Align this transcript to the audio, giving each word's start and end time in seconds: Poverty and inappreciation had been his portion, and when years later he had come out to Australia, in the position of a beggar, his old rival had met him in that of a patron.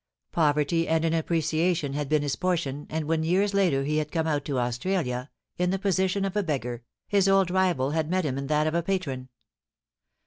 Poverty 0.31 0.87
and 0.87 1.05
inappreciation 1.05 1.93
had 1.93 2.09
been 2.09 2.23
his 2.23 2.35
portion, 2.35 2.87
and 2.89 3.05
when 3.05 3.21
years 3.23 3.53
later 3.53 3.83
he 3.83 3.97
had 3.97 4.11
come 4.11 4.25
out 4.25 4.43
to 4.45 4.57
Australia, 4.57 5.29
in 5.59 5.69
the 5.69 5.77
position 5.77 6.25
of 6.25 6.35
a 6.35 6.41
beggar, 6.41 6.81
his 7.07 7.27
old 7.29 7.51
rival 7.51 7.91
had 7.91 8.09
met 8.09 8.25
him 8.25 8.39
in 8.39 8.47
that 8.47 8.65
of 8.65 8.73
a 8.73 8.81
patron. 8.81 9.29